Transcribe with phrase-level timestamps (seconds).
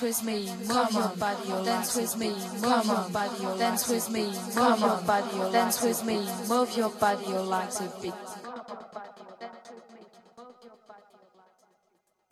[0.00, 3.88] dance with me, move your body, your dance with me, move your body, your dance
[3.88, 4.24] with me,
[4.56, 8.14] move your body, your dance with me, move your body, your legs a bit.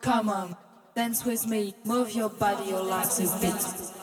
[0.01, 0.55] Come on,
[0.95, 3.98] dance with me, move your body, your legs a bit.